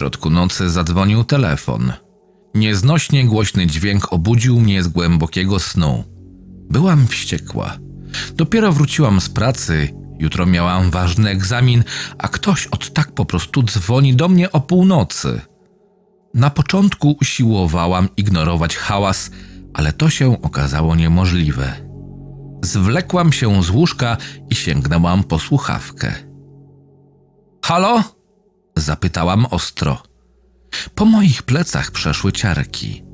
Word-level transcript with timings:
środku 0.00 0.30
nocy 0.30 0.70
zadzwonił 0.70 1.24
telefon. 1.24 1.92
Nieznośnie 2.54 3.24
głośny 3.24 3.66
dźwięk 3.66 4.12
obudził 4.12 4.60
mnie 4.60 4.82
z 4.82 4.88
głębokiego 4.88 5.58
snu. 5.58 6.04
Byłam 6.70 7.06
wściekła. 7.06 7.78
Dopiero 8.34 8.72
wróciłam 8.72 9.20
z 9.20 9.28
pracy, 9.28 9.88
jutro 10.18 10.46
miałam 10.46 10.90
ważny 10.90 11.30
egzamin, 11.30 11.84
a 12.18 12.28
ktoś 12.28 12.66
od 12.66 12.92
tak 12.92 13.12
po 13.12 13.24
prostu 13.24 13.62
dzwoni 13.62 14.16
do 14.16 14.28
mnie 14.28 14.52
o 14.52 14.60
północy. 14.60 15.40
Na 16.34 16.50
początku 16.50 17.16
usiłowałam 17.20 18.08
ignorować 18.16 18.76
hałas, 18.76 19.30
ale 19.74 19.92
to 19.92 20.10
się 20.10 20.42
okazało 20.42 20.96
niemożliwe. 20.96 21.72
Zwlekłam 22.64 23.32
się 23.32 23.62
z 23.62 23.70
łóżka 23.70 24.16
i 24.50 24.54
sięgnęłam 24.54 25.24
po 25.24 25.38
słuchawkę. 25.38 26.14
Halo? 27.64 28.19
Zapytałam 28.80 29.46
ostro. 29.50 30.02
Po 30.94 31.04
moich 31.04 31.42
plecach 31.42 31.90
przeszły 31.90 32.32
ciarki. 32.32 33.04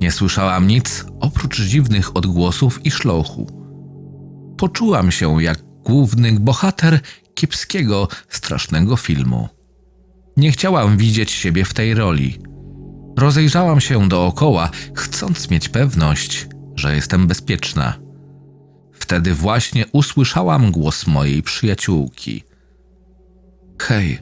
Nie 0.00 0.12
słyszałam 0.12 0.66
nic 0.66 1.04
oprócz 1.20 1.60
dziwnych 1.60 2.16
odgłosów 2.16 2.86
i 2.86 2.90
szlochu. 2.90 3.46
Poczułam 4.58 5.10
się 5.10 5.42
jak 5.42 5.58
główny 5.62 6.40
bohater 6.40 7.00
kiepskiego, 7.34 8.08
strasznego 8.28 8.96
filmu. 8.96 9.48
Nie 10.36 10.52
chciałam 10.52 10.96
widzieć 10.96 11.30
siebie 11.30 11.64
w 11.64 11.74
tej 11.74 11.94
roli. 11.94 12.38
Rozejrzałam 13.18 13.80
się 13.80 14.08
dookoła, 14.08 14.70
chcąc 14.94 15.50
mieć 15.50 15.68
pewność, 15.68 16.48
że 16.74 16.94
jestem 16.94 17.26
bezpieczna. 17.26 17.98
Wtedy 18.92 19.34
właśnie 19.34 19.86
usłyszałam 19.92 20.70
głos 20.70 21.06
mojej 21.06 21.42
przyjaciółki. 21.42 22.44
Hej, 23.80 24.18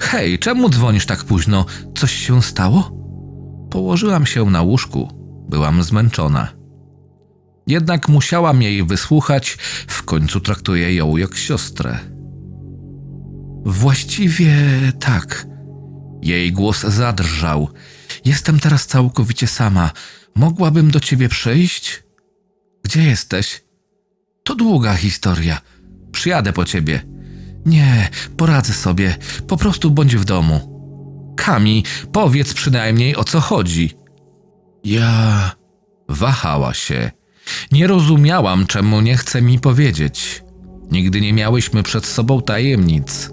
hej, 0.00 0.38
czemu 0.38 0.68
dzwonisz 0.68 1.06
tak 1.06 1.24
późno? 1.24 1.66
Coś 1.94 2.12
się 2.12 2.42
stało? 2.42 2.90
Położyłam 3.70 4.26
się 4.26 4.44
na 4.44 4.62
łóżku, 4.62 5.08
byłam 5.48 5.82
zmęczona. 5.82 6.48
Jednak 7.66 8.08
musiałam 8.08 8.62
jej 8.62 8.84
wysłuchać, 8.84 9.58
w 9.88 10.02
końcu 10.02 10.40
traktuję 10.40 10.94
ją 10.94 11.16
jak 11.16 11.36
siostrę. 11.36 11.98
Właściwie 13.64 14.54
tak. 15.00 15.46
Jej 16.22 16.52
głos 16.52 16.80
zadrżał. 16.80 17.68
Jestem 18.24 18.60
teraz 18.60 18.86
całkowicie 18.86 19.46
sama. 19.46 19.90
Mogłabym 20.34 20.90
do 20.90 21.00
ciebie 21.00 21.28
przyjść? 21.28 22.02
Gdzie 22.84 23.02
jesteś? 23.02 23.64
To 24.44 24.54
długa 24.54 24.94
historia. 24.94 25.60
Przyjadę 26.12 26.52
po 26.52 26.64
ciebie. 26.64 27.15
Nie, 27.66 28.08
poradzę 28.36 28.72
sobie. 28.72 29.16
Po 29.46 29.56
prostu 29.56 29.90
bądź 29.90 30.16
w 30.16 30.24
domu. 30.24 30.76
Kami, 31.36 31.84
powiedz 32.12 32.54
przynajmniej 32.54 33.16
o 33.16 33.24
co 33.24 33.40
chodzi. 33.40 33.94
Ja. 34.84 35.50
Wahała 36.08 36.74
się. 36.74 37.10
Nie 37.72 37.86
rozumiałam, 37.86 38.66
czemu 38.66 39.00
nie 39.00 39.16
chce 39.16 39.42
mi 39.42 39.58
powiedzieć. 39.58 40.44
Nigdy 40.90 41.20
nie 41.20 41.32
miałyśmy 41.32 41.82
przed 41.82 42.06
sobą 42.06 42.42
tajemnic. 42.42 43.30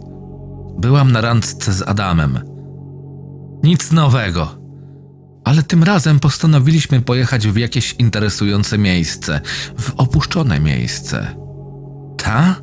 Byłam 0.77 1.11
na 1.11 1.21
randce 1.21 1.73
z 1.73 1.81
Adamem. 1.81 2.39
Nic 3.63 3.91
nowego. 3.91 4.63
Ale 5.43 5.63
tym 5.63 5.83
razem 5.83 6.19
postanowiliśmy 6.19 7.01
pojechać 7.01 7.47
w 7.47 7.57
jakieś 7.57 7.93
interesujące 7.93 8.77
miejsce, 8.77 9.41
w 9.79 9.93
opuszczone 9.97 10.59
miejsce. 10.59 11.35
Ta? 12.17 12.55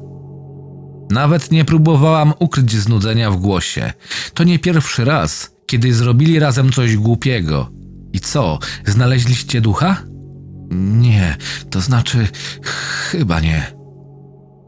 Nawet 1.11 1.51
nie 1.51 1.65
próbowałam 1.65 2.33
ukryć 2.39 2.73
znudzenia 2.73 3.31
w 3.31 3.37
głosie. 3.37 3.93
To 4.35 4.45
nie 4.45 4.59
pierwszy 4.59 5.05
raz, 5.05 5.51
kiedy 5.67 5.95
zrobili 5.95 6.39
razem 6.39 6.73
coś 6.73 6.97
głupiego. 6.97 7.71
I 8.13 8.21
co, 8.21 8.59
znaleźliście 8.87 9.61
ducha? 9.61 10.03
Nie, 10.71 11.37
to 11.71 11.81
znaczy, 11.81 12.29
chyba 13.11 13.41
nie. 13.41 13.67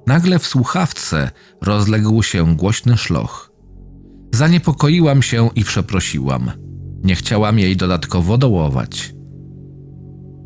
Nagle 0.07 0.39
w 0.39 0.47
słuchawce 0.47 1.31
rozległ 1.61 2.23
się 2.23 2.57
głośny 2.57 2.97
szloch. 2.99 3.53
Zaniepokoiłam 4.35 5.23
się 5.23 5.51
i 5.55 5.65
przeprosiłam. 5.65 6.51
Nie 7.05 7.15
chciałam 7.15 7.59
jej 7.59 7.77
dodatkowo 7.77 8.39
dołować. 8.39 9.15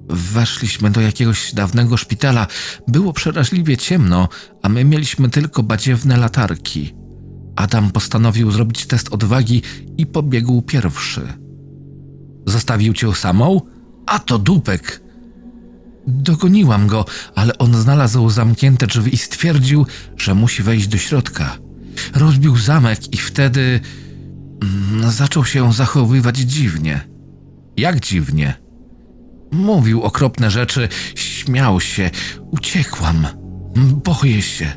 Weszliśmy 0.09 0.91
do 0.91 1.01
jakiegoś 1.01 1.55
dawnego 1.55 1.97
szpitala. 1.97 2.47
Było 2.89 3.13
przeraźliwie 3.13 3.77
ciemno, 3.77 4.29
a 4.63 4.69
my 4.69 4.85
mieliśmy 4.85 5.29
tylko 5.29 5.63
badziewne 5.63 6.17
latarki. 6.17 6.95
Adam 7.57 7.91
postanowił 7.91 8.51
zrobić 8.51 8.87
test 8.87 9.13
odwagi 9.13 9.63
i 9.99 10.07
pobiegł 10.07 10.63
pierwszy. 10.63 11.23
Zostawił 12.47 12.95
cię 12.95 13.15
samą? 13.15 13.61
A 14.07 14.19
to 14.19 14.39
dupek! 14.39 15.07
Dogoniłam 16.07 16.87
go, 16.87 17.05
ale 17.35 17.59
on 17.59 17.75
znalazł 17.75 18.31
zamknięte 18.31 18.87
drzwi 18.87 19.15
i 19.15 19.19
stwierdził, 19.19 19.87
że 20.17 20.35
musi 20.35 20.63
wejść 20.63 20.89
do 20.89 20.99
środka. 20.99 21.59
Rozbił 22.15 22.57
zamek 22.57 23.15
i 23.15 23.17
wtedy 23.17 23.81
mm, 24.63 25.11
zaczął 25.11 25.45
się 25.45 25.73
zachowywać 25.73 26.37
dziwnie. 26.37 27.09
Jak 27.77 28.01
dziwnie? 28.01 28.66
Mówił 29.57 30.03
okropne 30.03 30.51
rzeczy, 30.51 30.89
śmiał 31.15 31.81
się. 31.81 32.11
Uciekłam. 32.51 33.27
Boję 33.77 34.43
się. 34.43 34.73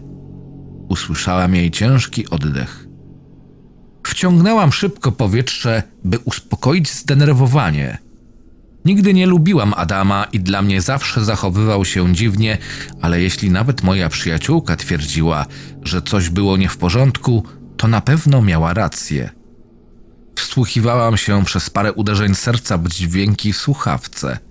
Usłyszałam 0.89 1.55
jej 1.55 1.71
ciężki 1.71 2.29
oddech. 2.29 2.87
Wciągnęłam 4.03 4.71
szybko 4.71 5.11
powietrze, 5.11 5.83
by 6.03 6.19
uspokoić 6.19 6.91
zdenerwowanie. 6.91 7.97
Nigdy 8.85 9.13
nie 9.13 9.27
lubiłam 9.27 9.73
Adama 9.77 10.25
i 10.33 10.39
dla 10.39 10.61
mnie 10.61 10.81
zawsze 10.81 11.25
zachowywał 11.25 11.85
się 11.85 12.13
dziwnie, 12.13 12.57
ale 13.01 13.21
jeśli 13.21 13.51
nawet 13.51 13.83
moja 13.83 14.09
przyjaciółka 14.09 14.75
twierdziła, 14.75 15.45
że 15.83 16.01
coś 16.01 16.29
było 16.29 16.57
nie 16.57 16.69
w 16.69 16.77
porządku, 16.77 17.43
to 17.77 17.87
na 17.87 18.01
pewno 18.01 18.41
miała 18.41 18.73
rację. 18.73 19.29
Wsłuchiwałam 20.35 21.17
się 21.17 21.45
przez 21.45 21.69
parę 21.69 21.93
uderzeń 21.93 22.35
serca 22.35 22.77
w 22.77 22.87
dźwięki 22.87 23.53
w 23.53 23.57
słuchawce. 23.57 24.48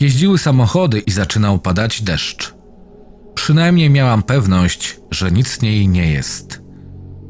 Jeździły 0.00 0.38
samochody 0.38 0.98
i 0.98 1.10
zaczynał 1.10 1.58
padać 1.58 2.02
deszcz. 2.02 2.54
Przynajmniej 3.34 3.90
miałam 3.90 4.22
pewność, 4.22 5.00
że 5.10 5.32
nic 5.32 5.62
niej 5.62 5.88
nie 5.88 6.12
jest. 6.12 6.62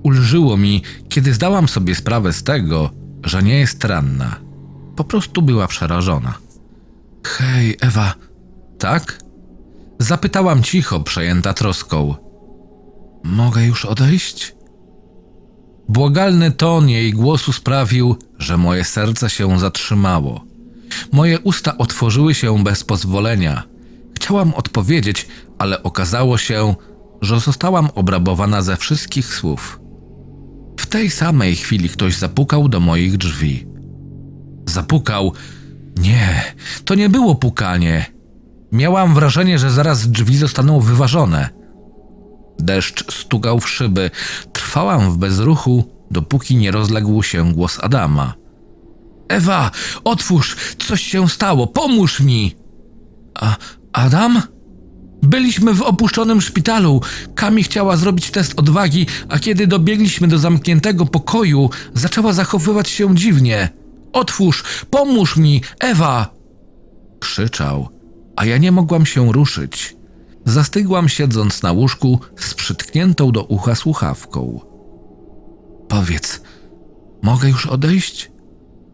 Ulżyło 0.02 0.56
mi, 0.56 0.82
kiedy 1.08 1.34
zdałam 1.34 1.68
sobie 1.68 1.94
sprawę 1.94 2.32
z 2.32 2.42
tego, 2.42 2.90
że 3.24 3.42
nie 3.42 3.58
jest 3.58 3.84
ranna. 3.84 4.36
Po 4.96 5.04
prostu 5.04 5.42
była 5.42 5.66
przerażona. 5.66 6.34
Hej, 7.26 7.76
Ewa, 7.80 8.14
tak? 8.78 9.18
Zapytałam 9.98 10.62
cicho, 10.62 11.00
przejęta 11.00 11.54
troską. 11.54 12.14
Mogę 13.24 13.66
już 13.66 13.84
odejść? 13.84 14.54
Błagalny 15.88 16.53
ton 16.53 16.88
jej 16.88 17.12
głosu 17.12 17.53
sprawił, 17.53 18.16
że 18.38 18.56
moje 18.56 18.84
serce 18.84 19.30
się 19.30 19.59
zatrzymało. 19.59 20.44
Moje 21.13 21.41
usta 21.41 21.78
otworzyły 21.78 22.34
się 22.34 22.65
bez 22.65 22.84
pozwolenia. 22.84 23.63
Chciałam 24.16 24.54
odpowiedzieć, 24.54 25.28
ale 25.59 25.83
okazało 25.83 26.39
się, 26.39 26.75
że 27.21 27.41
zostałam 27.41 27.89
obrabowana 27.95 28.63
ze 28.63 28.77
wszystkich 28.77 29.34
słów. 29.34 29.81
W 30.81 30.87
tej 30.87 31.10
samej 31.10 31.57
chwili 31.57 31.89
ktoś 31.89 32.16
zapukał 32.16 32.69
do 32.69 32.81
moich 32.81 33.16
drzwi. 33.16 33.66
Zapukał. 34.66 35.33
Nie, 35.97 36.54
to 36.84 36.95
nie 36.95 37.09
było 37.09 37.34
pukanie. 37.34 38.07
Miałam 38.72 39.15
wrażenie, 39.15 39.59
że 39.59 39.71
zaraz 39.71 40.10
drzwi 40.10 40.37
zostaną 40.37 40.81
wyważone. 40.81 41.48
Deszcz 42.59 43.13
stukał 43.13 43.60
w 43.60 43.69
szyby. 43.69 44.10
Trwałam 44.53 45.10
w 45.10 45.19
bezruchu, 45.19 45.84
dopóki 46.10 46.57
nie 46.57 46.71
rozległ 46.71 47.22
się 47.22 47.53
głos 47.53 47.78
Adama. 47.83 48.40
Ewa, 49.30 49.71
otwórz, 50.04 50.56
coś 50.78 51.03
się 51.03 51.28
stało, 51.28 51.66
pomóż 51.66 52.21
mi! 52.21 52.54
A 53.34 53.56
Adam? 53.92 54.42
Byliśmy 55.22 55.74
w 55.74 55.82
opuszczonym 55.82 56.41
szpitalu. 56.41 57.00
Kami 57.34 57.62
chciała 57.62 57.97
zrobić 57.97 58.30
test 58.30 58.59
odwagi, 58.59 59.06
a 59.28 59.38
kiedy 59.38 59.66
dobiegliśmy 59.66 60.28
do 60.28 60.38
zamkniętego 60.38 61.06
pokoju, 61.06 61.71
zaczęła 61.94 62.32
zachowywać 62.32 62.88
się 62.88 63.15
dziwnie. 63.15 63.68
Otwórz, 64.12 64.65
pomóż 64.91 65.36
mi, 65.36 65.62
Ewa! 65.80 66.34
Krzyczał, 67.21 67.88
a 68.36 68.44
ja 68.44 68.59
nie 68.59 68.72
mogłam 68.72 69.06
się 69.06 69.32
ruszyć. 69.32 69.97
Zastygłam 70.44 71.09
siedząc 71.09 71.62
na 71.62 71.72
łóżku 71.72 72.21
z 72.36 72.54
przytkniętą 72.54 73.32
do 73.32 73.44
ucha 73.44 73.74
słuchawką. 73.74 74.60
Powiedz, 75.88 76.42
mogę 77.22 77.48
już 77.48 77.66
odejść? 77.66 78.29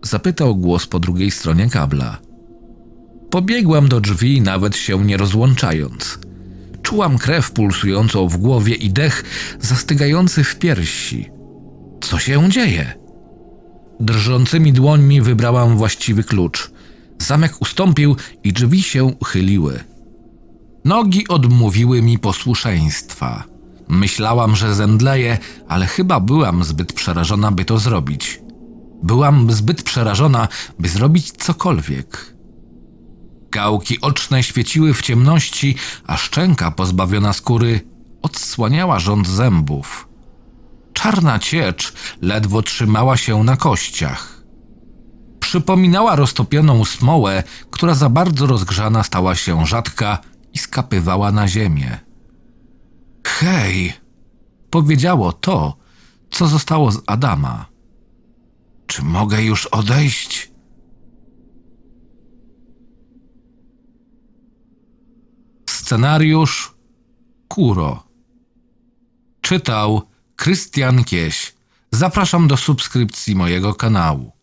Zapytał 0.06 0.56
głos 0.56 0.86
po 0.86 1.00
drugiej 1.00 1.30
stronie 1.30 1.70
kabla. 1.70 2.18
Pobiegłam 3.30 3.88
do 3.88 4.00
drzwi, 4.00 4.40
nawet 4.40 4.76
się 4.76 5.04
nie 5.04 5.16
rozłączając. 5.16 6.18
Czułam 6.82 7.18
krew 7.18 7.50
pulsującą 7.50 8.28
w 8.28 8.36
głowie 8.36 8.74
i 8.74 8.90
dech 8.90 9.24
zastygający 9.60 10.44
w 10.44 10.56
piersi. 10.56 11.30
Co 12.00 12.18
się 12.18 12.50
dzieje? 12.50 12.94
Drżącymi 14.00 14.72
dłońmi 14.72 15.20
wybrałam 15.20 15.76
właściwy 15.76 16.24
klucz. 16.24 16.70
Zamek 17.18 17.54
ustąpił 17.60 18.16
i 18.44 18.52
drzwi 18.52 18.82
się 18.82 19.04
uchyliły. 19.04 19.80
Nogi 20.84 21.28
odmówiły 21.28 22.02
mi 22.02 22.18
posłuszeństwa. 22.18 23.44
Myślałam, 23.88 24.56
że 24.56 24.74
zemdleję, 24.74 25.38
ale 25.68 25.86
chyba 25.86 26.20
byłam 26.20 26.64
zbyt 26.64 26.92
przerażona, 26.92 27.52
by 27.52 27.64
to 27.64 27.78
zrobić. 27.78 28.45
Byłam 29.02 29.52
zbyt 29.52 29.82
przerażona, 29.82 30.48
by 30.78 30.88
zrobić 30.88 31.32
cokolwiek. 31.32 32.36
Gałki 33.50 34.00
oczne 34.00 34.42
świeciły 34.42 34.94
w 34.94 35.02
ciemności, 35.02 35.76
a 36.06 36.16
szczęka 36.16 36.70
pozbawiona 36.70 37.32
skóry 37.32 37.80
odsłaniała 38.22 38.98
rząd 38.98 39.28
zębów. 39.28 40.08
Czarna 40.92 41.38
ciecz 41.38 41.92
ledwo 42.22 42.62
trzymała 42.62 43.16
się 43.16 43.44
na 43.44 43.56
kościach. 43.56 44.42
Przypominała 45.40 46.16
roztopioną 46.16 46.84
smołę, 46.84 47.42
która 47.70 47.94
za 47.94 48.08
bardzo 48.08 48.46
rozgrzana 48.46 49.02
stała 49.02 49.34
się 49.34 49.66
rzadka 49.66 50.18
i 50.52 50.58
skapywała 50.58 51.32
na 51.32 51.48
ziemię. 51.48 51.98
Hej! 53.26 53.92
Powiedziało 54.70 55.32
to, 55.32 55.76
co 56.30 56.46
zostało 56.46 56.92
z 56.92 57.02
Adama. 57.06 57.66
Czy 58.86 59.02
mogę 59.02 59.42
już 59.42 59.66
odejść? 59.66 60.50
Scenariusz 65.70 66.74
Kuro. 67.48 68.06
Czytał 69.40 70.02
Krystian 70.36 71.04
Kieś. 71.04 71.54
Zapraszam 71.90 72.48
do 72.48 72.56
subskrypcji 72.56 73.34
mojego 73.36 73.74
kanału. 73.74 74.35